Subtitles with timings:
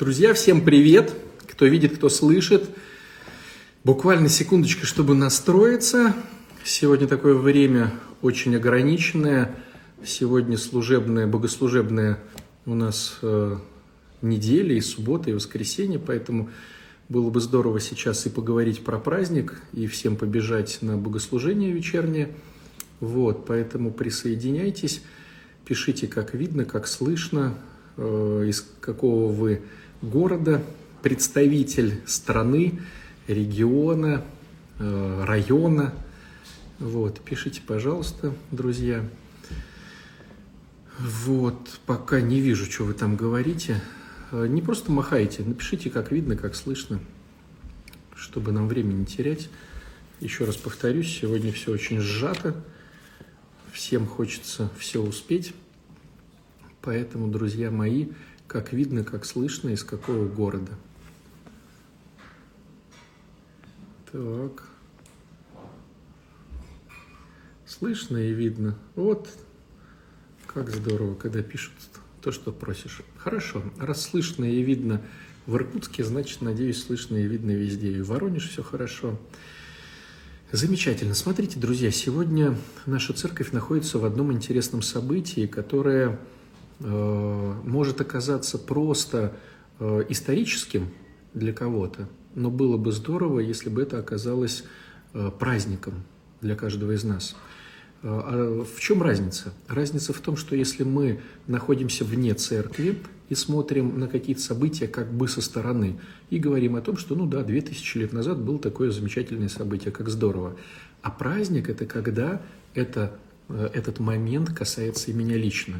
[0.00, 1.14] Друзья, всем привет!
[1.46, 2.70] Кто видит, кто слышит.
[3.84, 6.16] Буквально секундочка, чтобы настроиться.
[6.64, 7.92] Сегодня такое время
[8.22, 9.54] очень ограниченное.
[10.02, 12.18] Сегодня служебная, богослужебная
[12.64, 13.58] у нас э,
[14.22, 16.48] неделя, и суббота, и воскресенье, поэтому
[17.10, 22.30] было бы здорово сейчас и поговорить про праздник, и всем побежать на богослужение вечернее.
[23.00, 25.02] Вот, поэтому присоединяйтесь,
[25.66, 27.52] пишите, как видно, как слышно,
[27.98, 29.60] э, из какого вы
[30.02, 30.62] города,
[31.02, 32.80] представитель страны,
[33.26, 34.24] региона,
[34.78, 35.94] э, района.
[36.78, 39.04] Вот, пишите, пожалуйста, друзья.
[40.98, 43.80] Вот, пока не вижу, что вы там говорите.
[44.32, 47.00] Э, не просто махайте, напишите, как видно, как слышно,
[48.14, 49.48] чтобы нам время не терять.
[50.20, 52.54] Еще раз повторюсь, сегодня все очень сжато,
[53.72, 55.54] всем хочется все успеть.
[56.82, 58.08] Поэтому, друзья мои,
[58.50, 60.72] как видно, как слышно, из какого города.
[64.10, 64.68] Так.
[67.64, 68.76] Слышно и видно.
[68.96, 69.28] Вот
[70.48, 71.74] как здорово, когда пишут
[72.22, 73.02] то, что просишь.
[73.18, 75.00] Хорошо, раз слышно и видно
[75.46, 77.92] в Иркутске, значит, надеюсь, слышно и видно везде.
[77.92, 79.16] И в Воронеж все хорошо.
[80.50, 81.14] Замечательно.
[81.14, 86.18] Смотрите, друзья, сегодня наша церковь находится в одном интересном событии, которое
[86.88, 89.36] может оказаться просто
[89.78, 90.88] э, историческим
[91.34, 94.64] для кого-то, но было бы здорово, если бы это оказалось
[95.12, 95.94] э, праздником
[96.40, 97.36] для каждого из нас–
[98.02, 99.52] а в чем разница?
[99.68, 105.12] Разница в том, что если мы находимся вне церкви и смотрим на какие-то события как
[105.12, 105.98] бы со стороны
[106.30, 110.08] и говорим о том, что, ну да, 2000 лет назад было такое замечательное событие, как
[110.08, 110.56] здорово.
[111.02, 112.40] А праздник– это когда
[112.74, 115.76] это, э, этот момент касается и меня лично.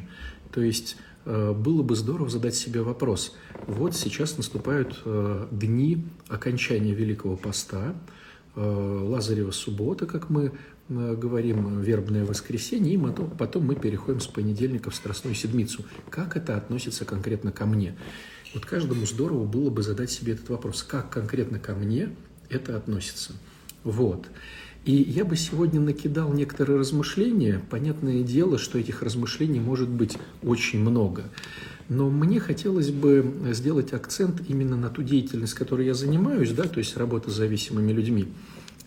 [0.52, 3.36] То есть э, было бы здорово задать себе вопрос.
[3.66, 7.94] Вот сейчас наступают э, дни окончания Великого Поста,
[8.56, 10.52] Лазарева суббота, как мы
[10.88, 12.98] говорим вербное воскресенье, и
[13.38, 15.84] потом мы переходим с понедельника в Страстную Седмицу.
[16.10, 17.96] Как это относится конкретно ко мне?
[18.52, 22.10] Вот каждому здорово было бы задать себе этот вопрос, как конкретно ко мне
[22.48, 23.34] это относится.
[23.84, 24.26] Вот.
[24.84, 27.60] И я бы сегодня накидал некоторые размышления.
[27.68, 31.24] Понятное дело, что этих размышлений может быть очень много.
[31.90, 36.78] Но мне хотелось бы сделать акцент именно на ту деятельность, которой я занимаюсь, да, то
[36.78, 38.28] есть работа с зависимыми людьми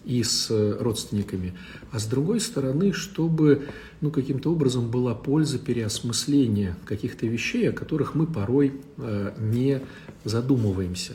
[0.06, 1.54] и с э, родственниками,
[1.92, 3.68] а с другой стороны, чтобы
[4.02, 9.82] ну, каким-то образом была польза переосмысления каких-то вещей, о которых мы порой э, не
[10.26, 11.14] задумываемся.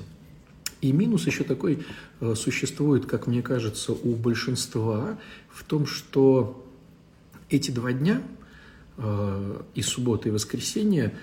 [0.81, 1.85] И минус еще такой
[2.21, 5.19] э, существует, как мне кажется, у большинства
[5.51, 6.65] в том, что
[7.51, 8.23] эти два дня,
[8.97, 11.17] э, и суббота, и воскресенье,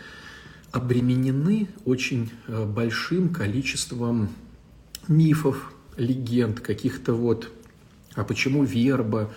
[0.72, 4.30] обременены очень э, большим количеством
[5.08, 7.50] мифов, легенд, каких-то вот
[8.16, 9.32] а почему верба?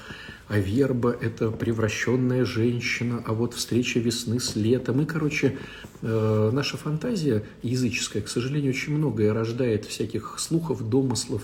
[0.49, 5.03] А верба– это превращенная женщина, а вот встреча весны с летом.
[5.03, 5.59] И, короче,
[6.01, 11.43] э, наша фантазия языческая, к сожалению, очень многое рождает всяких слухов, домыслов,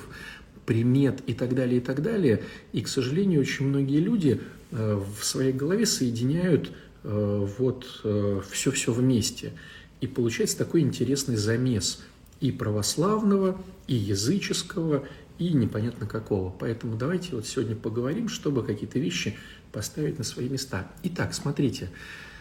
[0.65, 2.43] примет и так далее, и так далее.
[2.73, 4.41] И, к сожалению, очень многие люди
[4.71, 6.73] э, в своей голове соединяют
[7.03, 9.53] э, вот э, все-все вместе.
[10.01, 12.03] И получается такой интересный замес
[12.41, 15.05] и православного, и языческого,
[15.39, 16.51] и непонятно какого.
[16.51, 19.37] Поэтому давайте вот сегодня поговорим, чтобы какие-то вещи
[19.73, 20.91] поставить на свои места.
[21.03, 21.91] Итак, смотрите,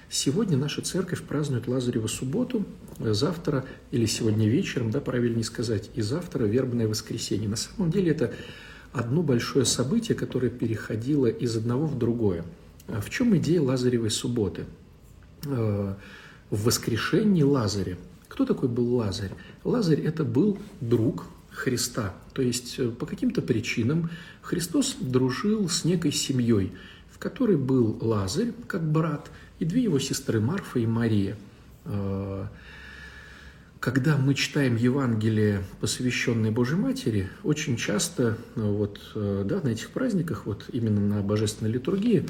[0.10, 2.66] сегодня наша церковь празднует Лазареву субботу,
[3.00, 7.50] завтра или сегодня вечером, да, правильнее сказать, и завтра вербное воскресенье.
[7.50, 8.34] На самом деле это
[8.92, 12.46] одно большое событие, которое переходило из одного в другое.
[12.88, 14.66] А в чем идея Лазаревой субботы?
[15.46, 15.96] Э,
[16.50, 17.98] в воскрешении Лазаря.
[18.28, 19.32] Кто такой был Лазарь?
[19.64, 22.14] Лазарь– это был друг Христа.
[22.34, 24.10] То есть э, по каким-то причинам
[24.42, 26.74] Христос дружил с некой семьей,
[27.12, 31.38] в которой был Лазарь, как брат, и две его сестры Марфа и Мария.
[31.86, 32.48] Э,
[33.80, 40.46] когда мы читаем Евангелие, посвященное Божьей Матери, очень часто э, вот, да, на этих праздниках,
[40.46, 42.28] вот именно на Божественной литургии,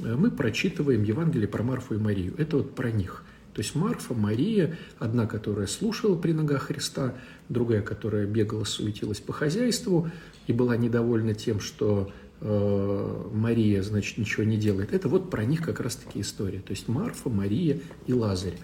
[0.00, 2.34] мы прочитываем Евангелие про Марфу и Марию.
[2.38, 7.14] Это вот про них– то есть Марфа, Мария, одна, которая слушала при ногах Христа,
[7.48, 10.10] другая, которая бегала, суетилась по хозяйству
[10.46, 12.10] и была недовольна тем, что
[12.40, 14.94] э, Мария, значит, ничего не делает.
[14.94, 16.60] Это вот про них как раз-таки история.
[16.60, 18.56] То есть Марфа, Мария и Лазарь.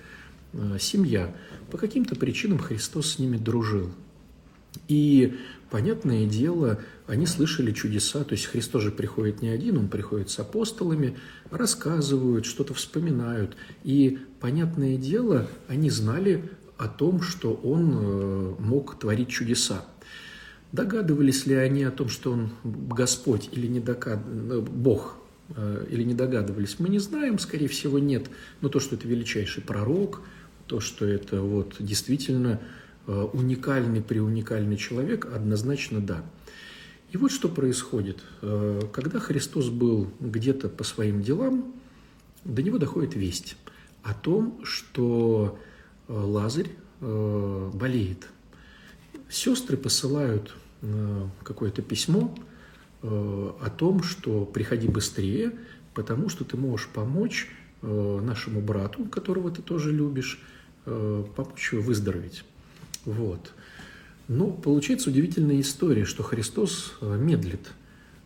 [0.54, 1.34] Э, семья.
[1.70, 3.90] По каким-то причинам Христос с ними дружил.
[4.86, 5.36] И,
[5.70, 10.38] понятное дело, они слышали чудеса, то есть Христос же приходит не один, Он приходит с
[10.38, 11.16] апостолами,
[11.50, 13.56] рассказывают, что-то вспоминают.
[13.84, 19.84] И, понятное дело, они знали о том, что он мог творить чудеса.
[20.70, 24.20] Догадывались ли они о том, что он Господь или не докад...
[24.26, 25.16] Бог,
[25.88, 28.28] или не догадывались, мы не знаем, скорее всего, нет.
[28.60, 30.20] Но то, что это величайший пророк,
[30.66, 32.60] то, что это вот действительно
[33.08, 36.22] уникальный, преуникальный человек, однозначно да.
[37.10, 38.22] И вот что происходит.
[38.92, 41.72] Когда Христос был где-то по своим делам,
[42.44, 43.56] до него доходит весть
[44.02, 45.58] о том, что
[46.08, 46.70] э, Лазарь
[47.00, 48.28] э, болеет.
[49.28, 52.34] Сестры посылают э, какое-то письмо
[53.00, 55.52] о том, что приходи быстрее,
[55.94, 57.48] потому что ты можешь помочь
[57.80, 60.42] нашему брату, которого ты тоже любишь,
[60.84, 62.42] помочь выздороветь.
[63.04, 63.52] Вот.
[64.28, 67.70] Но получается удивительная история, что Христос медлит.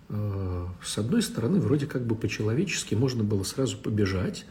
[0.08, 4.44] С одной стороны, вроде как бы по-человечески можно было сразу побежать,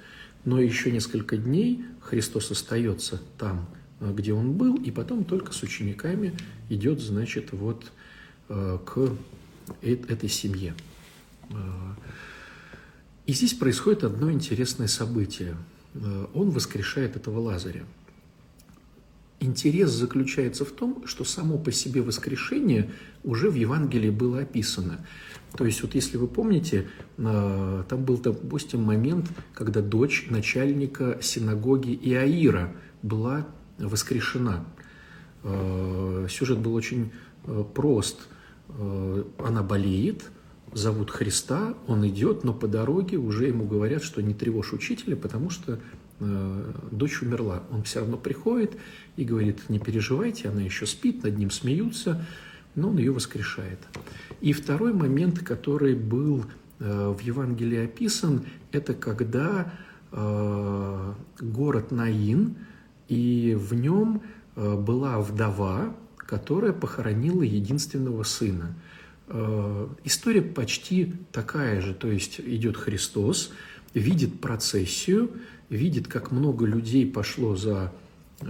[0.46, 3.68] но еще несколько дней Христос остается там,
[4.00, 6.36] э, где он был, и потом только с учениками
[6.70, 7.92] идет, значит, вот
[8.50, 9.10] э, к
[9.82, 10.74] этой семье.
[11.50, 11.56] Э,
[13.28, 15.56] и здесь происходит одно интересное событие.
[16.34, 17.84] Он воскрешает этого Лазаря.
[19.42, 22.92] Интерес заключается в том, что само по себе воскрешение
[23.24, 25.04] уже в Евангелии было описано.
[25.58, 32.00] То есть вот если вы помните, а, там был, допустим, момент, когда дочь начальника синагоги
[32.04, 32.72] Иаира
[33.02, 33.48] была
[33.80, 34.64] воскрешена.
[35.44, 37.12] А, сюжет был очень
[37.46, 38.28] а, прост.
[39.38, 40.30] Она болеет,
[40.72, 45.50] зовут Христа, он идет, но по дороге уже ему говорят, что не тревожь учителя, потому
[45.50, 45.80] что
[46.92, 47.64] дочь умерла.
[47.72, 48.78] Он все равно приходит
[49.18, 52.26] и говорит, не переживайте, она еще спит, над ним смеются
[52.76, 53.80] но он ее воскрешает.
[54.40, 56.46] И второй момент, который был
[56.80, 59.74] э, в Евангелии описан, это когда
[60.12, 62.56] э, город Наин,
[63.08, 64.22] и в нем
[64.56, 68.76] э, была вдова, которая похоронила единственного сына.
[70.04, 73.54] История почти такая же, то есть идет Христос,
[73.94, 75.32] видит процессию,
[75.72, 77.92] видит, как много людей пошло за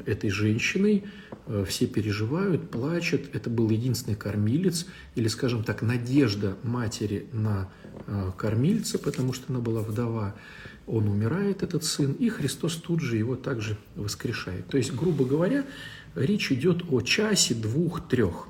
[0.06, 1.04] этой женщиной,
[1.48, 3.30] э, все переживают, плачут.
[3.34, 7.70] Это был единственный кормилец, или, скажем так, надежда матери на
[8.08, 10.36] э, кормильца, потому что она была вдова.
[10.88, 14.68] Он умирает, этот сын, и Христос тут же его также воскрешает.
[14.68, 15.66] То есть, грубо говоря,
[16.16, 18.48] речь идет о часе, двух, трех.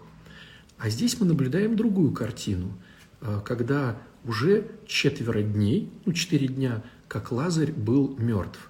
[0.77, 2.77] А здесь мы наблюдаем другую картину,
[3.19, 8.69] э, когда уже четверо дней, ну, четыре дня, как Лазарь был мертв.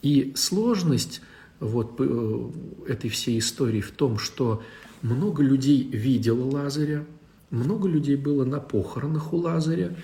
[0.00, 1.20] И сложность
[1.60, 2.50] вот э,
[2.88, 4.62] этой всей истории в том, что
[5.02, 7.04] много людей видело Лазаря,
[7.50, 9.94] много людей было на похоронах у Лазаря,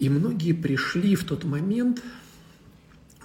[0.00, 2.02] и многие пришли в тот момент,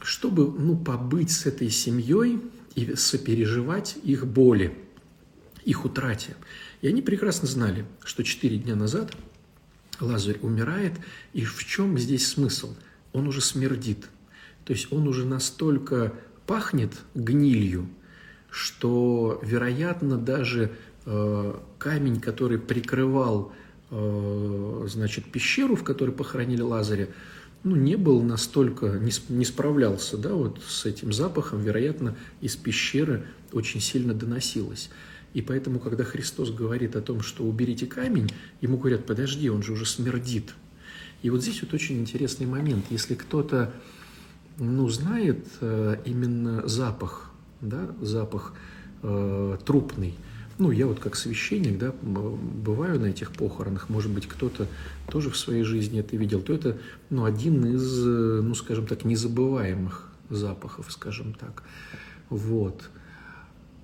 [0.04, 2.40] чтобы ну, побыть с этой семьей
[2.76, 4.78] и сопереживать их боли,
[5.66, 6.36] их утрате.
[6.82, 9.18] И они прекрасно знали, что четыре дня назад
[10.00, 10.94] Лазарь умирает,
[11.34, 12.76] и в чем здесь смысл?
[13.18, 14.08] Он уже смердит.
[14.64, 16.14] То есть он уже настолько
[16.46, 17.90] пахнет гнилью,
[18.52, 20.72] что, вероятно, даже
[21.06, 23.54] э, камень, который прикрывал,
[23.90, 27.08] э, значит, пещеру, в которой похоронили Лазаря,
[27.64, 33.26] ну, не был настолько, не, не справлялся, да, вот с этим запахом, вероятно, из пещеры
[33.52, 34.92] очень сильно доносилось.
[35.34, 38.30] И поэтому, когда Христос говорит о том, что уберите камень,
[38.62, 40.54] ему говорят, подожди, он же уже смердит.
[41.24, 42.86] И вот здесь вот очень интересный момент.
[42.90, 43.74] Если кто-то
[44.58, 47.32] ну, знает э, именно запах,
[47.62, 48.54] да, запах
[49.04, 50.16] э, трупный.
[50.58, 54.68] Ну, я вот как священник, да, бываю на этих похоронах, может быть, кто-то
[55.12, 56.80] тоже в своей жизни это видел, то это,
[57.12, 61.64] ну, один из, ну, скажем так, незабываемых запахов, скажем так.
[62.30, 62.90] Вот.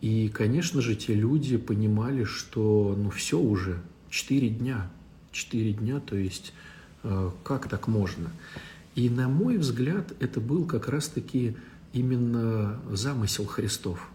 [0.02, 4.92] И, конечно же, те люди понимали, что, ну, все уже, четыре дня,
[5.32, 6.73] четыре дня, то есть, э,
[7.44, 8.32] как так можно?
[8.96, 11.56] И, на мой взгляд, это был как раз-таки
[11.94, 14.10] именно замысел Христов.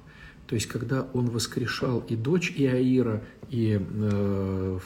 [0.46, 4.78] То есть, когда он воскрешал и дочь Иаира, и э,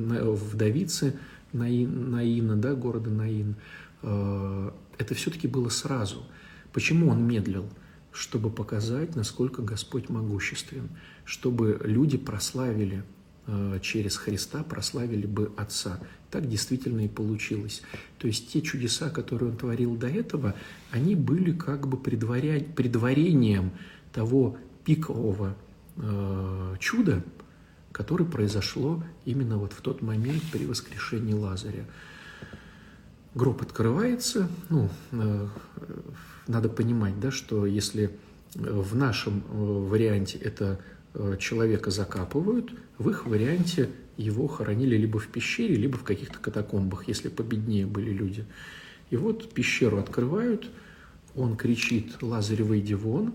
[0.00, 1.18] вдовицы
[1.52, 3.56] Наин, Наина, да, города Наин,
[4.02, 6.24] э, это все-таки было сразу.
[6.72, 7.66] Почему он медлил?
[8.12, 10.88] Чтобы показать, насколько Господь могуществен,
[11.24, 13.04] чтобы люди прославили
[13.46, 16.00] Э, через Христа прославили бы Отца.
[16.36, 17.80] Так действительно и получилось.
[18.18, 20.54] То есть те чудеса, которые Он творил до этого,
[20.90, 22.60] они были как бы предваря...
[22.60, 23.70] предварением
[24.12, 25.56] того пикового
[25.96, 27.22] э, чуда,
[27.90, 31.86] которое произошло именно вот в тот момент при воскрешении Лазаря.
[33.34, 35.48] Гроб открывается, ну, э,
[36.48, 38.10] надо понимать, да, что если
[38.54, 40.78] В нашем варианте это
[41.38, 47.28] человека закапывают, в их варианте его хоронили либо в пещере, либо в каких-то катакомбах, если
[47.28, 48.44] победнее были люди.
[49.10, 50.70] И вот пещеру открывают,
[51.34, 53.34] он кричит «Лазарь, выйди вон!»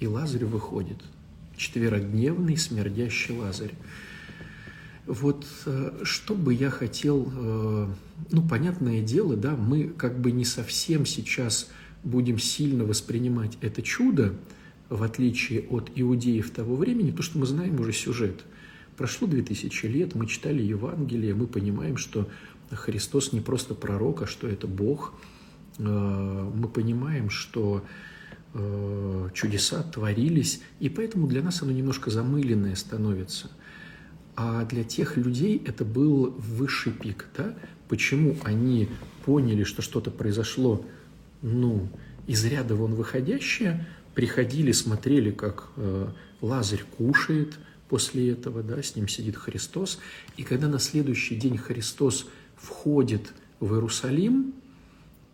[0.00, 0.98] И Лазарь выходит.
[1.56, 3.74] Четверодневный смердящий Лазарь.
[5.06, 7.88] Вот э, что бы я хотел, э,
[8.30, 11.70] ну, понятное дело, да, мы как бы не совсем сейчас
[12.04, 14.34] будем сильно воспринимать это чудо,
[14.90, 18.44] в отличие от иудеев того времени, потому что мы знаем уже сюжет.
[18.98, 22.28] Прошло 2000 лет, мы читали Евангелие, мы понимаем, что
[22.70, 25.14] Христос не просто пророк, а что это Бог.
[25.78, 27.84] Э, мы понимаем, что
[29.34, 33.50] чудеса творились, и поэтому для нас оно немножко замыленное становится–
[34.40, 37.26] а для тех людей это был высший пик.
[37.36, 37.56] Да?
[37.88, 38.88] Почему они
[39.24, 40.86] поняли, что что-то произошло
[41.42, 41.88] ну,
[42.28, 46.06] из ряда вон выходящее, приходили, смотрели, как э,
[46.40, 49.98] Лазарь кушает после этого, да, с ним сидит Христос.
[50.36, 52.26] И когда на следующий день Христос
[52.56, 54.54] входит в Иерусалим,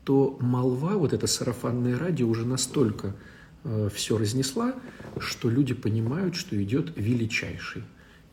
[0.04, 3.16] то молва, вот это сарафанное радио уже настолько
[3.64, 4.74] э, все разнесла,
[5.18, 7.82] что люди понимают, что идет величайший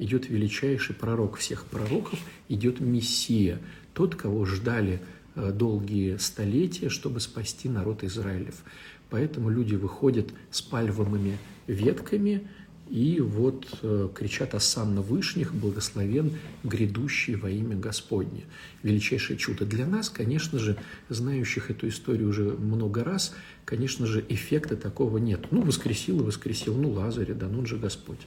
[0.02, 3.60] идет величайший пророк всех пророков, идет Мессия,
[3.94, 5.00] тот, кого ждали
[5.36, 8.64] э, долгие столетия, чтобы спасти народ Израилев.
[9.12, 11.38] Поэтому люди выходят с пальвовыми
[11.68, 12.48] ветками
[12.92, 18.44] и вот э, кричат «Осанна вышних, благословен грядущий во имя Господне».
[18.84, 19.66] Величайшее чудо.
[19.66, 23.34] Для нас, конечно же, знающих эту историю уже много раз,
[23.64, 25.48] конечно же, эффекта такого нет.
[25.52, 28.20] Ну, воскресил и воскресил, ну, Лазаря, да, ну он же Господь.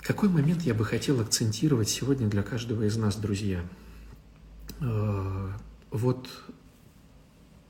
[0.00, 3.62] Какой момент я бы хотел акцентировать сегодня для каждого из нас, друзья?
[4.80, 5.50] Э,
[5.90, 6.26] вот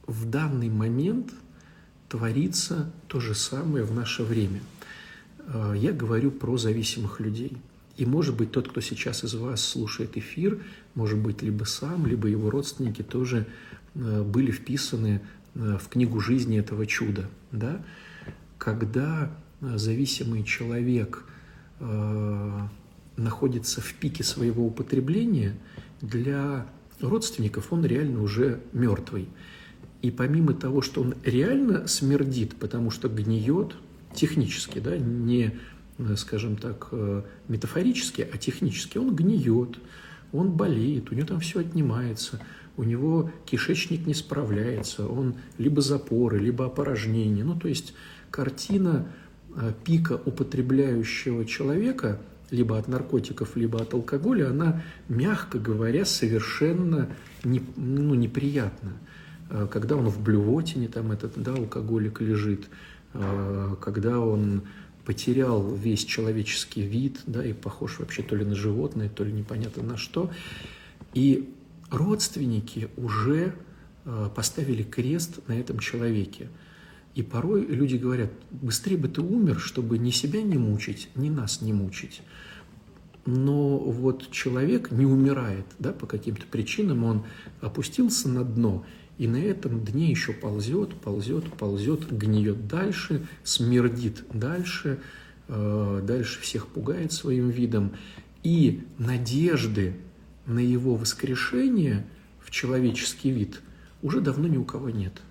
[0.06, 1.32] в данный момент
[2.08, 4.60] творится то же самое в наше время.
[5.50, 7.56] Э, я говорю про зависимых людей.
[7.96, 10.62] И, может быть, тот, кто сейчас из вас слушает эфир,
[10.94, 13.46] может быть, либо сам, либо его родственники тоже
[13.94, 15.20] э, были вписаны
[15.52, 17.28] в книгу жизни этого чуда.
[17.50, 17.84] Да?
[18.56, 21.24] Когда зависимый человек–
[21.80, 22.60] Э,
[23.16, 25.58] находится в пике своего употребления,
[26.00, 26.66] для
[27.00, 29.28] родственников он реально уже мертвый.
[30.00, 33.76] И помимо того, что он реально смердит, потому что гниет
[34.14, 35.58] технически, да, не,
[35.98, 39.78] э, скажем так, э, метафорически, а технически, он гниет,
[40.32, 42.40] он болеет, у него там все отнимается,
[42.76, 47.44] у него кишечник не справляется, он либо запоры, либо опорожнение.
[47.44, 47.94] Ну, то есть
[48.30, 49.06] картина
[49.56, 57.08] Э, пика употребляющего человека либо от наркотиков, либо от алкоголя, она, мягко говоря, совершенно
[57.42, 58.92] не, ну, неприятна.
[59.70, 62.68] Когда он в блювотине, там этот да, алкоголик лежит,
[63.12, 64.62] когда он
[65.04, 69.82] потерял весь человеческий вид, да, и похож вообще то ли на животное, то ли непонятно
[69.82, 70.30] на что.
[71.14, 71.52] И
[71.90, 73.54] родственники уже
[74.34, 76.48] поставили крест на этом человеке.
[77.14, 81.60] И порой люди говорят, быстрее бы ты умер, чтобы ни себя не мучить, ни нас
[81.60, 82.22] не мучить.
[83.26, 87.24] Но вот человек не умирает да, по каким-то причинам, он
[87.60, 88.84] опустился на дно,
[89.20, 94.98] и на этом дне еще ползет, ползет, ползет, гниет дальше, смердит дальше,
[95.48, 97.92] э, дальше всех пугает своим видом.
[98.42, 99.94] И надежды
[100.46, 102.06] на его воскрешение
[102.40, 103.60] в человеческий вид
[104.02, 105.20] уже давно ни у кого нет–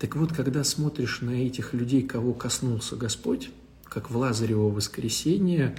[0.00, 3.50] так вот, когда смотришь на этих людей, кого коснулся Господь,
[3.84, 5.76] как в Лазарево воскресенье,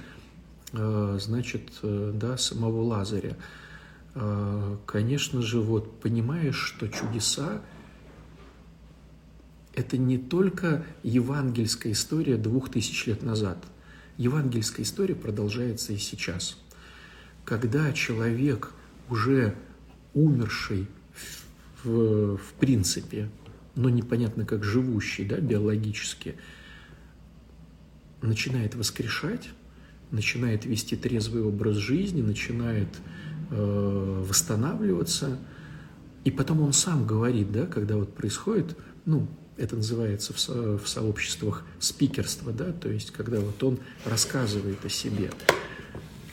[0.72, 3.36] э, значит, э, да, самого Лазаря,
[4.86, 7.62] конечно же, вот понимаешь, что чудеса–
[9.74, 13.64] это не только евангельская история двух тысяч лет назад.
[14.18, 16.58] Евангельская история продолжается и сейчас.
[17.44, 18.72] Когда человек,
[19.08, 19.54] уже
[20.12, 20.86] умерший
[21.82, 23.30] в, в принципе,
[23.74, 26.36] но непонятно как живущий, да, биологически,
[28.20, 29.48] начинает воскрешать,
[30.10, 33.21] начинает вести трезвый образ жизни, начинает э,
[33.54, 35.38] восстанавливаться,
[36.24, 41.64] и потом он сам говорит, да, когда вот происходит, ну, это называется в, в сообществах
[41.78, 45.30] спикерство, да, то есть когда вот он рассказывает о себе,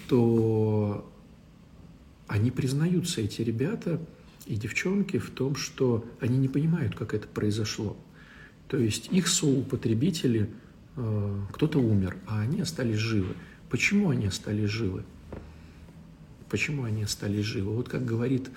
[0.08, 1.12] то
[2.28, 4.00] они признаются, эти ребята–
[4.50, 7.96] и девчонки в том, что они не понимают, как это произошло.
[8.68, 10.50] То есть их соупотребители,
[10.96, 13.36] э, кто-то умер, а они остались живы.
[13.70, 15.04] Почему они остались живы?
[16.50, 17.72] Почему они остались живы?
[17.72, 18.50] Вот как говорит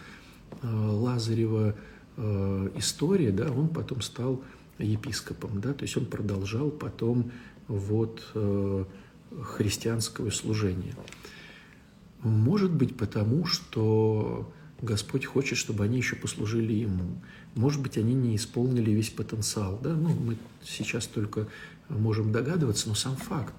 [0.63, 1.75] э, Лазарева
[2.17, 4.43] э, история, да, он потом стал
[4.79, 7.31] епископом, да, то есть он продолжал потом
[7.69, 8.85] вот э,
[9.43, 10.95] христианского служения.
[12.23, 17.21] Может быть, потому что Господь хочет, чтобы они еще послужили Ему.
[17.55, 19.79] Может быть, они не исполнили весь потенциал.
[19.83, 19.91] Да?
[19.95, 21.49] Ну, мы сейчас только
[21.89, 23.55] можем догадываться, но сам факт,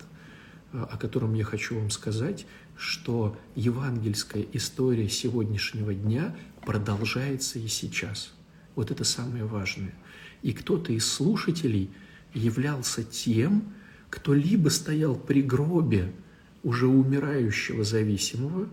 [0.71, 2.45] о котором я хочу вам сказать,
[2.77, 8.33] что евангельская история сегодняшнего дня продолжается и сейчас.
[8.75, 9.93] Вот это самое важное.
[10.41, 11.89] И кто-то из слушателей
[12.33, 13.73] являлся тем,
[14.09, 16.11] кто либо стоял при гробе
[16.63, 18.69] уже умирающего зависимого,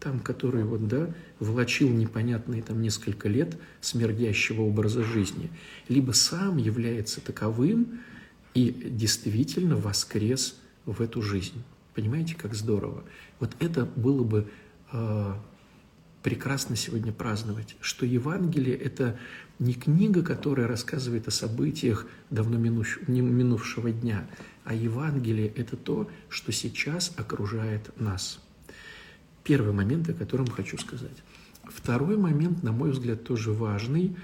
[0.00, 5.50] там, который вот, да, влачил непонятные там несколько лет смердящего образа жизни,
[5.88, 8.00] либо сам является таковым
[8.54, 11.62] и действительно воскрес в эту жизнь.
[11.98, 13.02] Понимаете, как здорово?
[13.40, 14.48] Вот это было бы
[14.92, 15.34] э,
[16.22, 19.18] прекрасно сегодня праздновать, что Евангелие– это
[19.58, 24.28] не книга, которая рассказывает о событиях давно минувшего дня,
[24.62, 28.38] а Евангелие– это то, что сейчас окружает нас–
[29.48, 31.16] Первый момент, о котором хочу сказать.
[31.64, 34.14] Второй момент, на мой взгляд, тоже важный.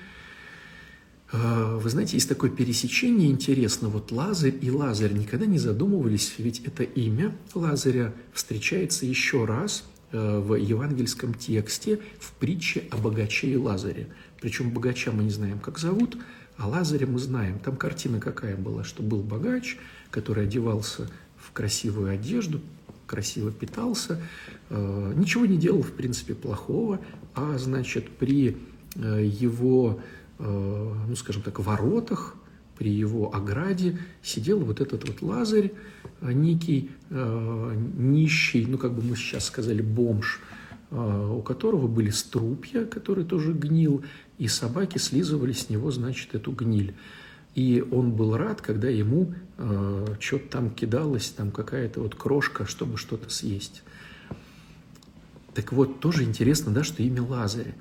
[1.37, 3.89] А, вы знаете, есть такое пересечение интересно.
[3.89, 10.41] Вот Лазарь и Лазарь никогда не задумывались, ведь это имя Лазаря встречается еще раз а,
[10.41, 14.07] в евангельском тексте в притче о богаче и Лазаре.
[14.41, 16.17] Причем богача мы не знаем, как зовут,
[16.57, 17.59] а Лазаря мы знаем.
[17.59, 19.77] Там картина какая была, что был богач,
[20.13, 22.61] который одевался в красивую одежду,
[23.09, 24.21] красиво питался,
[24.71, 27.01] э, ничего не делал, в принципе, плохого,
[27.35, 28.57] а, значит, при
[28.95, 32.37] э, его, э, ну, скажем так, воротах,
[32.79, 35.73] при его ограде сидел вот этот вот Лазарь,
[36.21, 40.41] некий нищий, ну, как бы мы сейчас сказали, бомж,
[40.91, 44.05] у которого были струпья, который тоже гнил,
[44.39, 46.95] и собаки слизывали с него, значит, эту гниль.
[47.55, 52.99] И он был рад, когда ему э, что-то там кидалось, там какая-то вот крошка, чтобы
[52.99, 53.85] что-то съесть.
[55.55, 57.75] Так вот, тоже интересно, да, что имя Лазаря.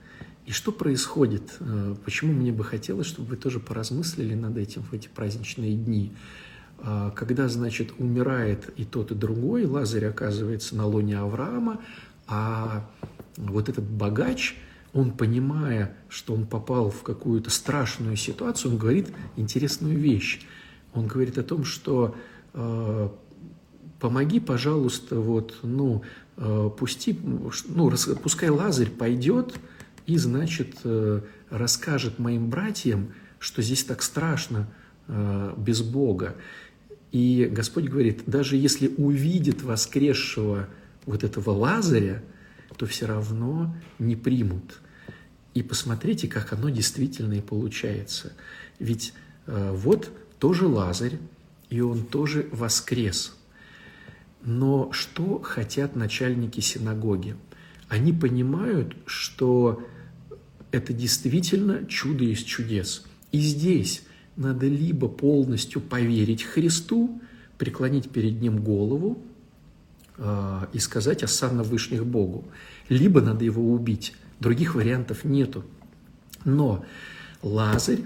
[0.46, 1.56] И что происходит?
[1.60, 6.14] Э, почему мне бы хотелось, чтобы вы тоже поразмыслили над этим в эти праздничные дни?
[6.80, 11.82] Э, когда, значит, умирает и тот, и другой, Лазарь оказывается на лоне Авраама,
[12.28, 12.90] а
[13.38, 14.56] вот этот богач–
[14.94, 20.46] он, понимая, что он попал в какую-то страшную ситуацию, он говорит интересную вещь.
[20.94, 22.16] Он говорит о том, что
[22.54, 23.10] э,
[24.00, 26.04] помоги, пожалуйста, вот, ну,
[26.38, 29.56] э, пусти, ну, рас, пускай Лазарь пойдет
[30.06, 34.68] и, значит, э, расскажет моим братьям, что здесь так страшно
[35.08, 36.36] э, без Бога.
[37.12, 40.68] И Господь говорит, даже если увидит воскресшего
[41.06, 42.24] вот этого Лазаря,
[42.78, 44.80] то все равно не примут.
[45.54, 48.34] И посмотрите, как оно действительно и получается.
[48.80, 49.13] Ведь
[49.46, 51.20] э, вот тоже Лазарь,
[51.70, 53.36] и он тоже воскрес.
[54.42, 57.36] Но что хотят начальники синагоги?
[57.94, 59.86] Они понимают, что
[60.72, 63.06] это действительно чудо из чудес.
[63.32, 64.02] И здесь
[64.36, 67.22] надо либо полностью поверить Христу,
[67.60, 69.22] преклонить перед Ним голову
[70.18, 72.46] э, и сказать «Осанна Вышних Богу»,
[72.90, 74.16] либо надо его убить.
[74.40, 75.64] Других вариантов нету.
[76.46, 76.84] Но
[77.44, 78.02] Лазарь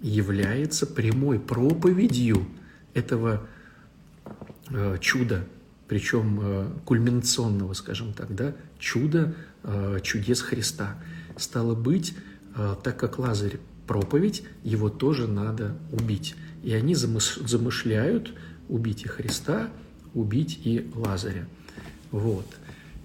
[0.00, 2.46] является прямой проповедью
[2.94, 3.46] этого
[4.70, 5.44] э, чуда,
[5.88, 10.96] причем э, кульминационного, скажем так, да, чуда э, чудес Христа.
[11.36, 12.14] Стало быть,
[12.56, 16.34] э, так как Лазарь проповедь, его тоже надо убить.
[16.62, 18.32] И они замышляют
[18.68, 19.70] убить и Христа,
[20.14, 21.46] убить и Лазаря.
[22.10, 22.46] Вот.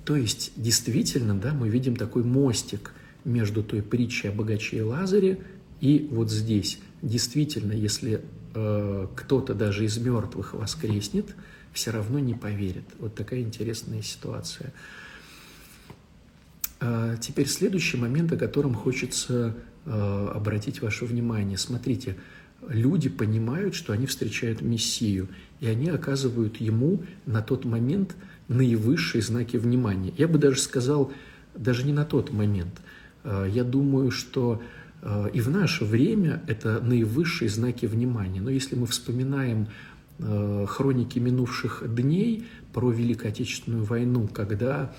[0.06, 5.40] То есть, действительно, да, мы видим такой мостик между той притчей о богаче и Лазаре
[5.80, 6.80] и вот здесь.
[7.02, 8.22] Действительно, если
[8.54, 11.36] э, кто-то даже из мертвых воскреснет,
[11.74, 12.86] все равно не поверит.
[13.00, 14.74] Вот такая интересная ситуация.
[16.80, 19.56] А теперь следующий момент, о котором хочется
[19.86, 21.58] э, обратить ваше внимание.
[21.58, 22.18] Смотрите,
[22.68, 25.30] люди понимают, что они встречают Мессию,
[25.60, 28.16] и они оказывают ему на тот момент–
[28.52, 30.14] наивысшие знаки внимания.
[30.18, 31.12] Я бы даже сказал,
[31.56, 32.82] даже не на тот момент.
[33.24, 34.62] Э, я думаю, что
[35.34, 38.40] и в наше время это наивысшие знаки внимания.
[38.40, 39.68] Но если мы вспоминаем
[40.68, 44.94] хроники минувших дней про Великую Отечественную войну, когда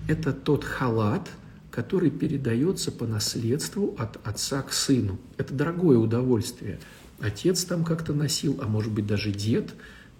[0.10, 1.30] Это тот халат,
[1.72, 5.18] который передается по наследству от отца к сыну.
[5.38, 6.80] Это дорогое удовольствие.
[7.20, 9.74] Отец там как-то носил, а может быть даже дед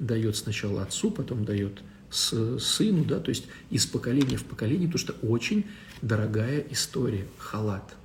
[0.06, 5.14] дает сначала отцу, потом дает сыну, да, то есть из поколения в поколение, потому что
[5.28, 5.66] очень
[6.02, 7.96] дорогая история, халат.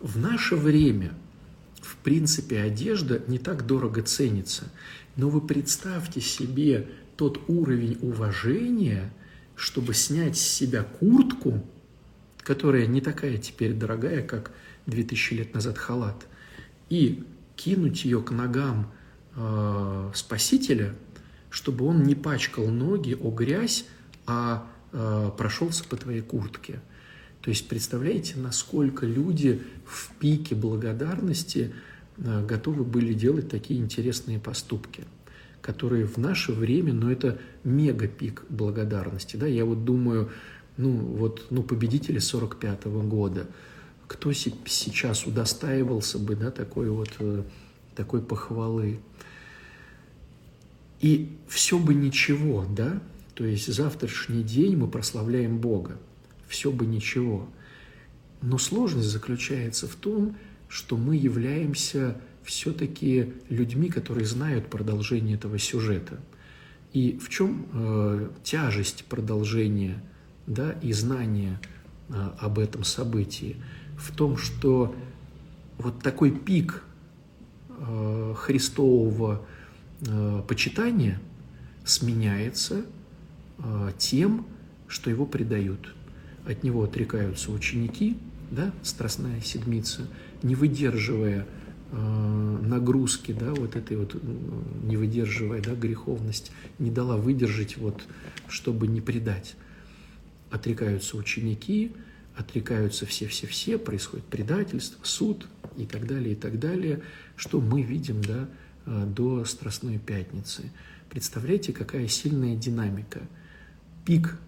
[0.00, 1.14] В наше время,
[1.80, 4.70] в принципе, одежда не так дорого ценится.
[5.16, 9.10] Но вы представьте себе тот уровень уважения,
[9.54, 11.64] чтобы снять с себя куртку,
[12.38, 14.52] которая не такая теперь дорогая, как
[14.84, 16.26] 2000 лет назад халат,
[16.90, 17.24] и
[17.56, 18.92] кинуть ее к ногам
[19.36, 20.94] э, Спасителя,
[21.50, 23.86] чтобы он не пачкал ноги о грязь,
[24.26, 26.80] а э, прошелся по твоей куртке.
[27.42, 31.72] То есть представляете, насколько люди в пике благодарности
[32.18, 35.04] Э, готовы были делать такие интересные поступки,
[35.60, 40.30] которые в наше время, ну, это мега-пик благодарности, да, я вот думаю,
[40.76, 43.46] ну, вот, ну, победители 45 -го года,
[44.06, 47.42] кто сейчас удостаивался бы, да, такой вот, э,
[47.94, 48.98] такой похвалы.
[51.06, 53.00] И все бы ничего, да,
[53.34, 56.00] то есть завтрашний день мы прославляем Бога,
[56.48, 57.48] все бы ничего.
[58.42, 60.36] Но сложность заключается в том,
[60.68, 66.18] что мы являемся все-таки людьми, которые знают продолжение этого сюжета.
[66.92, 70.02] И в чем э, тяжесть продолжения
[70.48, 71.60] да, и знания
[72.08, 73.62] э, об этом событии?
[73.96, 74.92] В том, что
[75.78, 76.82] вот такой пик
[77.68, 79.46] э, христового
[80.00, 81.20] э, почитания
[81.84, 82.84] сменяется
[83.58, 84.46] э, тем,
[84.88, 85.94] что его предают.
[86.46, 88.16] От него отрекаются ученики,
[88.50, 90.06] да, Страстная Седмица,
[90.42, 91.46] не выдерживая
[91.90, 94.16] э, нагрузки, да, вот этой вот,
[94.84, 98.02] не выдерживая, да, греховность, не дала выдержать, вот,
[98.48, 99.56] чтобы не предать.
[100.50, 101.92] Отрекаются ученики,
[102.36, 107.02] отрекаются все-все-все, происходит предательство, суд и так далее, и так далее,
[107.34, 108.48] что мы видим, да,
[108.86, 110.70] до Страстной Пятницы.
[111.10, 113.20] Представляете, какая сильная динамика.
[114.04, 114.38] Пик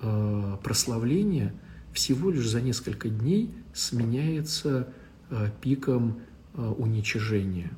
[0.00, 1.52] э, прославления–
[1.96, 4.92] всего лишь за несколько дней сменяется
[5.30, 6.20] э, пиком
[6.52, 7.70] э, уничижения.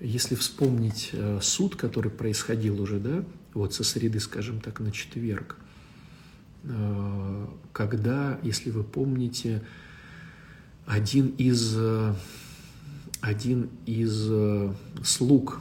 [0.00, 5.56] Если вспомнить э, суд, который происходил уже, да, вот со среды, скажем так, на четверг,
[7.72, 9.62] когда, если вы помните,
[10.86, 11.74] один из,
[13.20, 14.30] один из
[15.04, 15.60] слуг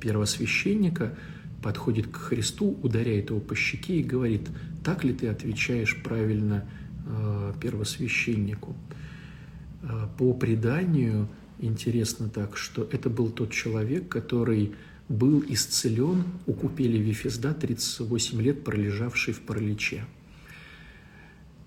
[0.00, 1.14] первосвященника
[1.62, 4.48] подходит к Христу, ударяет его по щеке и говорит,
[4.84, 6.68] так ли ты отвечаешь правильно
[7.06, 8.76] э, первосвященнику.
[9.82, 14.74] Э, по преданию интересно так, что это был тот человек, который
[15.08, 20.04] был исцелен у купели Вифезда, 38 лет пролежавший в параличе.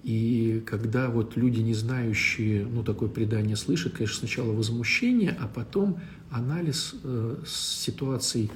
[0.04, 6.00] И когда вот люди, не знающие, ну, такое предание слышат, конечно, сначала возмущение, а потом
[6.32, 8.50] анализ э, ситуаций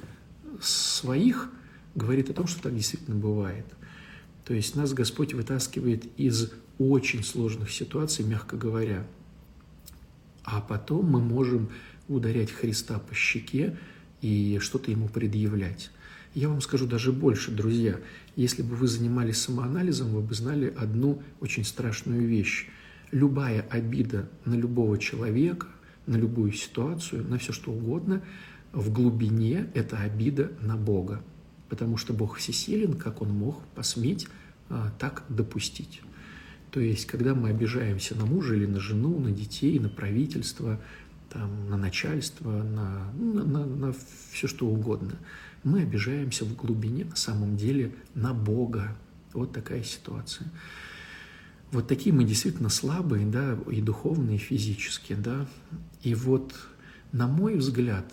[0.60, 1.50] своих
[1.94, 3.66] говорит о том, что так действительно бывает.
[4.44, 9.04] То есть нас Господь вытаскивает из очень сложных ситуаций, мягко говоря.
[10.44, 11.70] А потом мы можем
[12.08, 13.76] ударять Христа по щеке
[14.20, 15.90] и что-то ему предъявлять.
[16.36, 17.98] Я вам скажу даже больше, друзья.
[18.36, 22.68] Если бы вы занимались самоанализом, вы бы знали одну очень страшную вещь.
[23.10, 25.66] Любая обида на любого человека,
[26.06, 28.22] на любую ситуацию, на все что угодно,
[28.72, 31.24] в глубине это обида на Бога
[31.68, 34.28] потому что Бог всесилен, как Он мог посметь
[34.68, 36.02] а, так допустить.
[36.70, 40.80] То есть, когда мы обижаемся на мужа или на жену, на детей, на правительство,
[41.30, 43.94] там, на начальство, на, на, на, на
[44.30, 45.12] все что угодно,
[45.66, 48.96] мы обижаемся в глубине на самом деле на Бога.
[49.32, 50.46] Вот такая ситуация.
[51.72, 55.48] Вот такие мы действительно слабые, да, и духовные, и физически, да.
[56.04, 56.54] И вот,
[57.10, 58.06] на мой взгляд,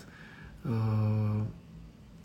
[0.64, 1.46] э,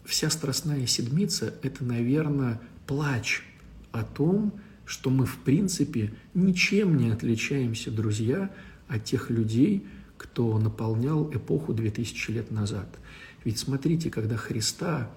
[0.04, 3.44] вся Страстная Седмица– это, наверное, плач
[3.92, 4.52] о том,
[4.84, 8.52] что мы, в принципе, ничем не отличаемся, друзья,
[8.88, 9.86] от тех людей,
[10.18, 12.88] кто наполнял эпоху 2000 лет назад.
[13.46, 15.10] Ведь смотрите, когда Христа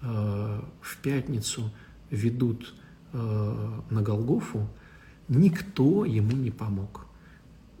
[0.00, 1.70] в пятницу
[2.10, 2.74] ведут
[3.12, 4.68] э, на Голгофу,
[5.28, 7.06] никто ему не помог.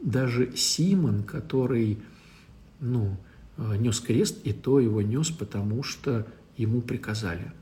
[0.00, 1.98] Даже Симон, который
[2.80, 3.16] ну,
[3.56, 6.26] э, нес крест, и то его нес, потому что
[6.56, 7.52] ему приказали.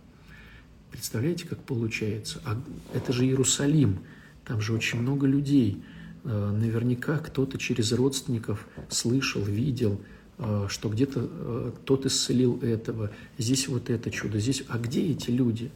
[0.90, 2.40] Представляете, как получается?
[2.44, 2.60] А
[2.94, 4.00] это же Иерусалим,
[4.44, 5.82] там же очень много людей.
[6.24, 13.88] Э, наверняка кто-то через родственников слышал, видел, э, что где-то тот исцелил этого, здесь вот
[13.88, 14.64] это чудо, здесь.
[14.68, 15.70] А где эти люди?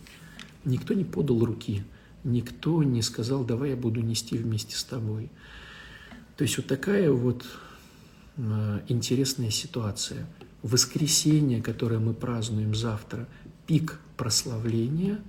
[0.65, 1.83] Никто не подал руки,
[2.25, 5.31] никто не сказал, давай я буду нести вместе с тобой.
[6.37, 7.47] То есть вот такая вот
[8.37, 10.27] э, интересная ситуация.
[10.63, 13.27] Воскресенье, которое мы празднуем завтра,
[13.67, 15.21] пик прославления,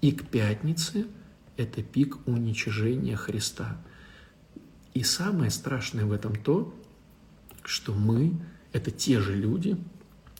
[0.00, 1.06] и к пятнице–
[1.58, 3.76] это пик уничижения Христа.
[4.94, 6.74] И самое страшное в этом то,
[7.62, 8.40] что мы–
[8.72, 9.76] это те же люди,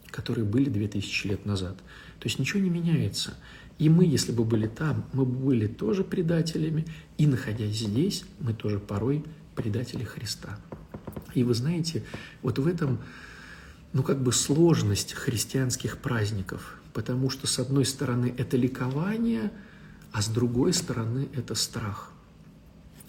[0.06, 1.76] которые были 2000 лет назад.
[2.18, 3.34] То есть ничего не меняется.
[3.78, 8.52] И мы, если бы были там, мы бы были тоже предателями, и находясь здесь, мы
[8.52, 9.24] тоже порой
[9.56, 10.58] предатели Христа.
[11.34, 12.04] И вы знаете,
[12.42, 13.00] вот в этом,
[13.92, 19.50] ну как бы сложность христианских праздников, потому что с одной стороны это ликование,
[20.12, 22.12] а с другой стороны это страх.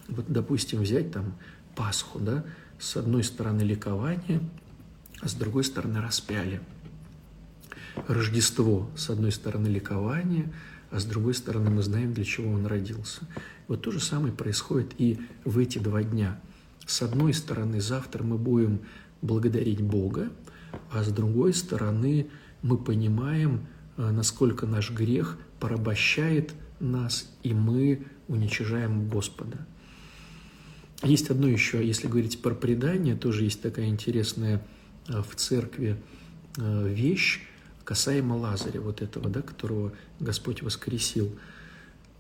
[0.08, 1.36] Вот, допустим, взять там
[1.76, 2.46] Пасху, да,
[2.80, 4.42] с одной стороны ликование,
[5.22, 6.62] а с другой стороны распяли–
[8.08, 10.52] Рождество, с одной стороны, ликование,
[10.92, 13.22] а с другой стороны, мы знаем, для чего он родился.
[13.68, 16.40] Вот то же самое происходит и в эти два дня.
[16.86, 18.82] С одной стороны, завтра мы будем
[19.22, 20.30] благодарить Бога,
[20.92, 22.28] а с другой стороны,
[22.62, 29.66] мы понимаем, э, насколько наш грех порабощает нас, и мы уничижаем Господа.
[31.04, 34.62] Есть одно еще, если говорить про предание, тоже есть такая интересная
[35.20, 35.98] в церкви
[36.58, 37.42] э, вещь,
[37.84, 41.32] касаемо Лазаря, вот этого, да, которого Господь воскресил,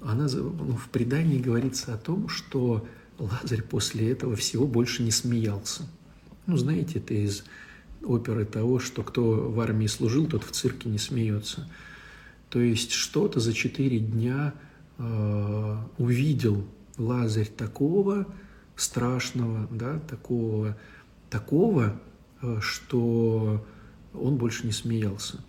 [0.02, 2.88] она ну, в предании говорится о том, что
[3.20, 5.88] Лазарь после этого всего больше не смеялся.
[6.48, 7.44] Ну, знаете, это из
[8.04, 11.70] оперы того, что кто в армии служил, тот в цирке не смеется.
[12.50, 14.54] То есть что-то за четыре дня
[14.98, 16.66] э, увидел
[16.98, 18.28] Лазарь такого
[18.76, 20.78] страшного, да, такого,
[21.30, 22.11] такого, э,
[22.62, 23.64] что
[24.14, 25.40] он больше не смеялся.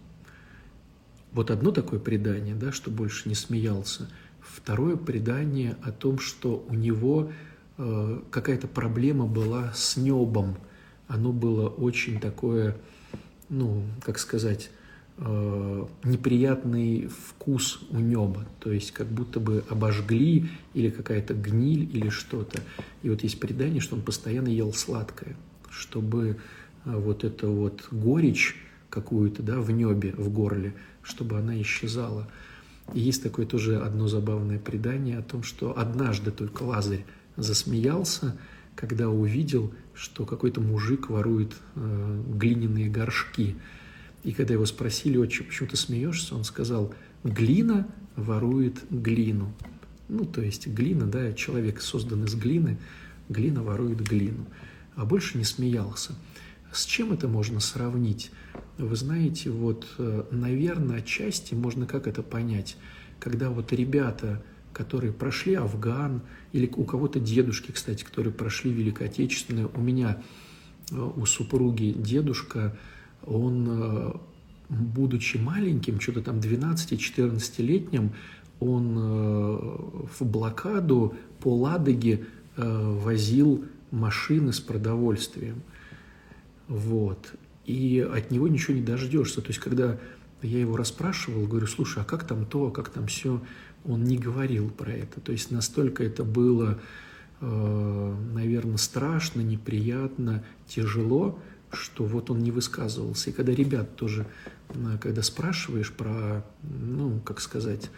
[1.33, 4.09] Вот одно такое предание, да, что больше не смеялся.
[4.41, 7.33] Второе предание о том, что у него
[7.79, 10.59] э, какая-то проблема была с небом.
[11.09, 12.77] Оно было очень такое,
[13.49, 14.71] ну, как сказать,
[15.17, 18.47] э, неприятный вкус у неба.
[18.61, 22.61] То есть как будто бы обожгли или какая-то гниль или что-то.
[23.03, 25.35] И вот есть предание, что он постоянно ел сладкое,
[25.71, 28.57] чтобы э, вот эта вот горечь
[28.91, 32.29] какую-то, да, в небе, в горле, чтобы она исчезала.
[32.95, 37.05] И есть такое тоже одно забавное предание о том, что однажды только Лазарь
[37.37, 38.37] засмеялся,
[38.75, 43.57] когда увидел, что какой-то мужик ворует э, глиняные горшки.
[44.25, 49.53] И когда его спросили, отче, почему ты смеешься, он сказал, глина ворует глину.
[50.09, 52.79] Ну, то есть глина, да, человек создан из глины,
[53.29, 54.47] глина ворует глину.
[54.95, 56.13] А больше не смеялся.
[56.73, 58.31] С чем это можно сравнить?
[58.79, 62.77] Вы знаете, вот, э, наверное, отчасти можно как это понять,
[63.21, 69.71] когда вот ребята, которые прошли Афган, или у кого-то дедушки, кстати, которые прошли Великой Отечественную,
[69.75, 70.23] у меня,
[70.91, 72.75] э, у супруги дедушка,
[73.23, 74.13] он, э,
[74.71, 78.13] будучи маленьким, что-то там 12-14-летним,
[78.61, 85.63] он в блокаду по Ладоге возил машины с продовольствием.
[86.73, 89.41] Вот и от него ничего не дождешься.
[89.41, 89.99] То есть, когда
[90.43, 93.43] я его расспрашивал, говорю, слушай, а как там то, как там все,
[93.85, 95.21] он не говорил про это.
[95.21, 96.81] То есть, настолько это было,
[97.41, 101.39] э, наверное, страшно, неприятно, тяжело,
[101.73, 103.31] что вот он не высказывался.
[103.31, 104.27] И когда ребят тоже,
[105.01, 107.91] когда спрашиваешь про, ну, как сказать,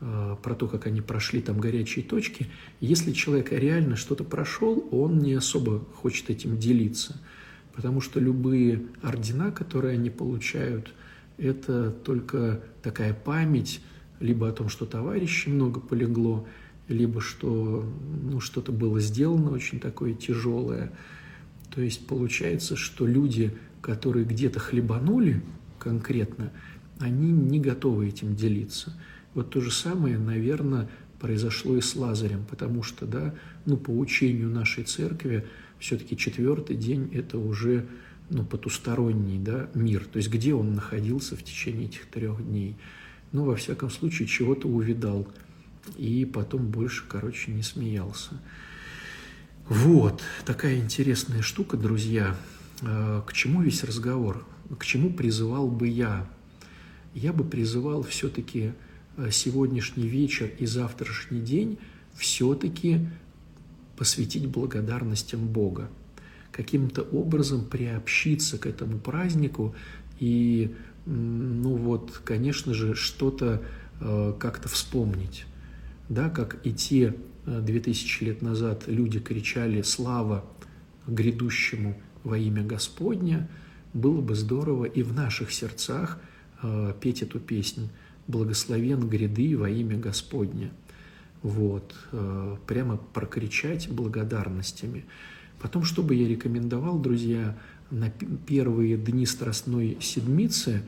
[0.00, 2.48] э, про то, как они прошли там горячие точки,
[2.80, 7.20] если человек реально что-то прошел, он не особо хочет этим делиться–
[7.74, 10.92] потому что любые ордена, которые они получают,
[11.38, 13.80] это только такая память
[14.20, 16.46] либо о том, что товарищей много полегло,
[16.88, 17.84] либо что
[18.22, 20.92] ну, что-то было сделано очень такое тяжелое.
[21.74, 25.42] То есть получается, что люди, которые где-то хлебанули,
[25.78, 26.52] конкретно,
[26.98, 28.94] они не готовы этим делиться.
[29.34, 34.50] Вот то же самое, наверное, произошло и с Лазарем, потому что, да, ну, по учению
[34.50, 35.46] нашей церкви,
[35.82, 37.86] все-таки четвертый день– это уже
[38.30, 42.76] ну, потусторонний да, мир, то есть где он находился в течение этих трех дней.
[43.32, 45.26] Ну, во всяком случае, чего-то увидал,
[45.96, 48.40] и потом больше, короче, не смеялся.
[49.68, 52.36] Вот, такая интересная штука, друзья.
[52.82, 54.46] Э, к чему весь разговор?
[54.78, 56.28] К чему призывал бы я?
[57.14, 58.72] Я бы призывал все-таки
[59.16, 61.78] э, сегодняшний вечер и завтрашний день
[62.14, 63.08] все-таки
[63.96, 65.88] посвятить благодарностям Бога,
[66.50, 69.74] каким-то образом приобщиться к этому празднику
[70.18, 70.74] и,
[71.06, 73.62] ну вот, конечно же, что-то
[74.00, 75.46] э, как-то вспомнить.
[76.08, 77.14] Да, как и те
[77.46, 80.44] э, две тысячи лет назад люди кричали «Слава
[81.06, 83.48] грядущему во имя Господня»,
[83.94, 86.18] было бы здорово и в наших сердцах
[86.62, 87.88] э, петь эту песню
[88.26, 90.70] «Благословен гряды во имя Господня»
[91.42, 95.04] вот, э, прямо прокричать благодарностями.
[95.60, 97.56] Потом, что бы я рекомендовал, друзья,
[97.90, 98.10] на
[98.46, 100.82] первые дни Страстной Седмицы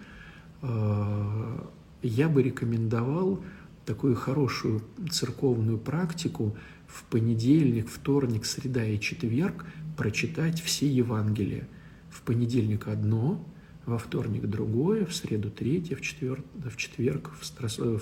[0.63, 1.59] э,
[2.03, 3.43] я бы рекомендовал
[3.85, 11.69] такую хорошую церковную практику в понедельник, вторник, среда и четверг прочитать все Евангелия.
[12.11, 13.45] В понедельник одно,
[13.85, 17.79] во вторник другое, в среду третье, в четверг, в, четверг, в, страс...
[17.79, 18.01] в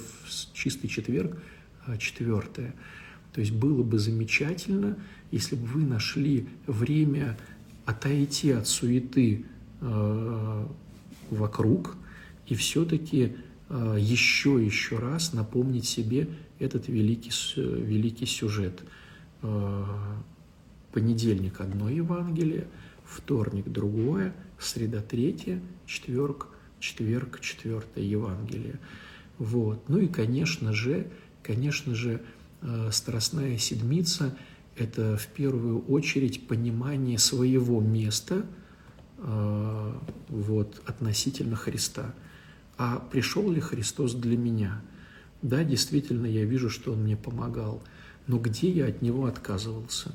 [0.53, 1.39] чистый четверг
[1.99, 2.75] четвертое.
[3.33, 4.97] То есть было бы замечательно,
[5.31, 7.39] если бы вы нашли время
[7.87, 9.47] отойти от суеты
[9.81, 10.67] э,
[11.31, 11.97] вокруг
[12.47, 13.37] и все-таки
[13.69, 18.83] э, еще еще раз напомнить себе этот великий, великий сюжет.
[19.43, 19.85] Э,
[20.93, 22.67] понедельник одно Евангелие,
[23.05, 28.79] вторник другое, среда третье, четверг, четверг четвертое Евангелие.
[29.39, 29.89] Вот.
[29.89, 31.09] Ну и, конечно же,
[31.43, 32.23] Конечно же,
[32.61, 34.37] э, Страстная Седмица–
[34.77, 38.47] это в первую очередь понимание своего места
[39.19, 39.93] э,
[40.29, 42.15] вот, относительно Христа.
[42.79, 44.81] А пришел ли Христос для меня?
[45.43, 47.83] Да, действительно, я вижу, что Он мне помогал.
[48.27, 50.13] Но где я от Него отказывался?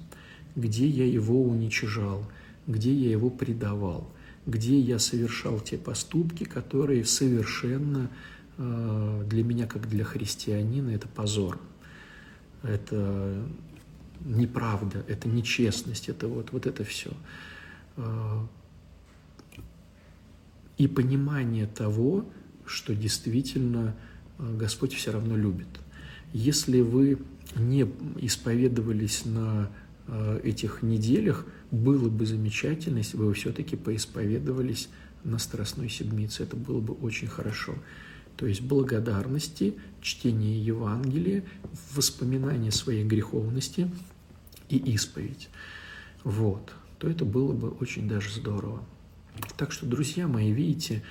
[0.55, 2.25] Где я Его уничижал?
[2.65, 4.09] Где я Его предавал?
[4.45, 8.09] Где я совершал те поступки, которые совершенно
[8.57, 11.59] для меня, как для христианина, это позор.
[12.63, 13.47] Это
[14.21, 17.11] неправда, это нечестность, это вот, вот это все.
[17.97, 18.45] Э,
[20.77, 22.25] и понимание того,
[22.65, 23.95] что действительно
[24.39, 25.67] э, Господь все равно любит.
[26.33, 27.19] Если вы
[27.55, 29.69] не исповедовались на
[30.43, 34.87] этих неделях, было бы замечательно, если бы вы все-таки поисповедовались
[35.25, 36.43] на Страстной Седмице.
[36.43, 37.75] Это было бы очень хорошо
[38.37, 41.43] то есть благодарности, чтение Евангелия,
[41.93, 43.91] воспоминание своей греховности
[44.69, 45.49] и исповедь.
[46.23, 48.83] Вот, то это было бы очень даже здорово.
[49.57, 51.03] Так что, друзья мои, видите,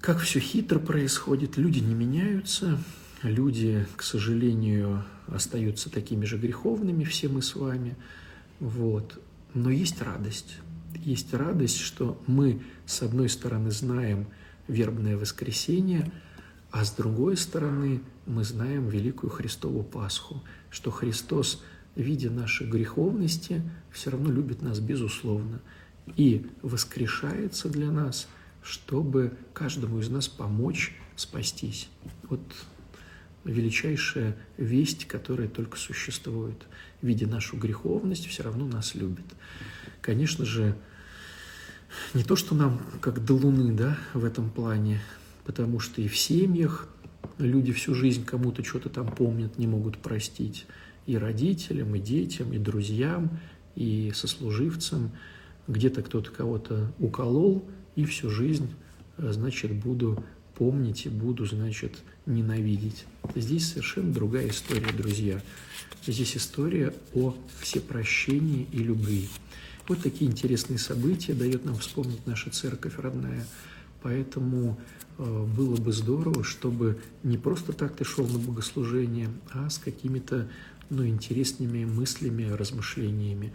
[0.00, 2.78] как все хитро происходит, люди не меняются,
[3.22, 7.96] люди, к сожалению, остаются такими же греховными, все мы с вами,
[8.60, 9.20] вот.
[9.54, 10.56] Но есть радость,
[10.94, 14.26] есть радость, что мы, с одной стороны, знаем,
[14.68, 16.10] вербное воскресенье,
[16.70, 21.62] а с другой стороны мы знаем Великую Христову Пасху, что Христос,
[21.94, 25.60] видя наши греховности, все равно любит нас безусловно
[26.16, 28.28] и воскрешается для нас,
[28.62, 31.88] чтобы каждому из нас помочь спастись.
[32.28, 32.40] Вот
[33.44, 36.66] величайшая весть, которая только существует.
[37.00, 39.24] Видя нашу греховность, все равно нас любит.
[40.00, 40.76] Конечно же,
[42.14, 45.00] не то, что нам как до Луны, да, в этом плане,
[45.44, 46.88] потому что и в семьях
[47.38, 50.66] люди всю жизнь кому-то что-то там помнят, не могут простить.
[51.06, 53.30] И родителям, и детям, и друзьям,
[53.74, 55.12] и сослуживцам.
[55.68, 57.64] Где-то кто-то кого-то уколол,
[57.96, 58.70] и всю жизнь,
[59.18, 60.22] э, значит, буду
[60.54, 63.04] помнить и буду, значит, ненавидеть.
[63.34, 65.40] Здесь совершенно другая история, друзья.
[66.06, 69.28] Здесь история о всепрощении и любви.
[69.88, 73.46] Вот такие интересные события дает нам вспомнить наша церковь родная.
[74.02, 74.78] Поэтому
[75.18, 80.48] э, было бы здорово, чтобы не просто так ты шел на богослужение, а с какими-то
[80.90, 83.52] ну, интересными мыслями, размышлениями.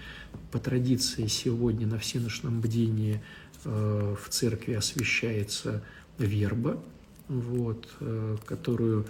[0.52, 3.22] По традиции сегодня на всеночном бдении
[3.66, 5.84] э, в церкви освещается
[6.18, 6.82] верба,
[7.28, 9.06] вот, э, которую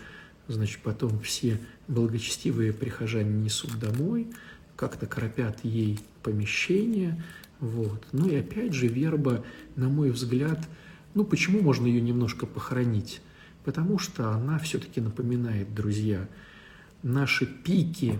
[0.47, 4.27] значит, потом все благочестивые прихожане несут домой–
[4.81, 7.23] как-то кропят ей помещение.
[7.59, 8.05] Вот.
[8.11, 9.43] Ну и опять же, верба,
[9.75, 10.67] на мой взгляд,
[11.13, 13.21] Ну, почему можно ее немножко похоронить?
[13.65, 16.27] Потому что она все-таки напоминает, друзья,
[17.03, 18.17] наши пики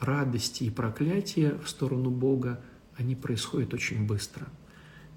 [0.00, 2.60] радости и проклятия в сторону Бога,
[2.96, 4.46] они происходят очень быстро.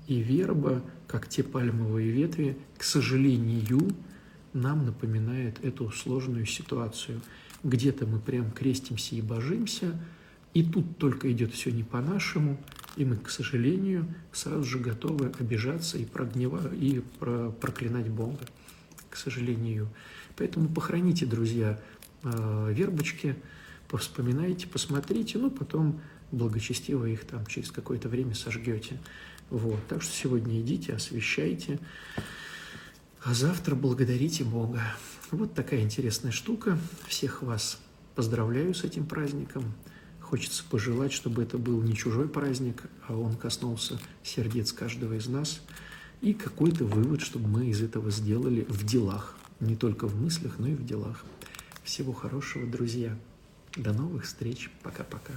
[0.08, 3.82] И верба, как те пальмовые ветви, к сожалению,
[4.54, 7.22] нам напоминает эту сложную ситуацию.
[7.64, 10.00] Где-то мы прям крестимся и божимся,
[10.60, 12.58] и тут только идет все не по-нашему,
[12.98, 18.46] и мы, к сожалению, сразу же готовы обижаться и прогнева, и про, проклинать Бога,
[19.10, 19.88] к сожалению.
[20.36, 21.80] Поэтому похороните, друзья,
[22.24, 23.38] э, вербочки,
[23.88, 26.02] повспоминайте, посмотрите, ну, потом
[26.34, 29.00] благочестиво их там через какое-то время сожгете.
[29.50, 29.80] Вот.
[29.88, 31.80] Так что сегодня идите, освещайте,
[33.24, 34.82] а завтра благодарите Бога.
[35.32, 36.78] Вот такая интересная штука.
[37.08, 37.80] Всех вас
[38.14, 39.64] поздравляю с этим праздником.
[40.30, 45.60] Хочется пожелать, чтобы это был не чужой праздник, а он коснулся сердец каждого из нас.
[46.22, 49.36] И какой-то вывод, чтобы мы из этого сделали в делах.
[49.60, 51.26] Не только в мыслях, но и в делах.
[51.84, 53.18] Всего хорошего, друзья.
[53.76, 54.70] До новых встреч.
[54.84, 55.34] Пока-пока.